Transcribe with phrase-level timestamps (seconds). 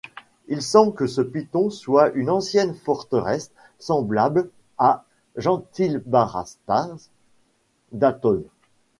[0.47, 6.89] Il semble que ce piton soit une ancienne forteresse semblable à Jentilbaratza
[7.91, 8.41] d'Ataun.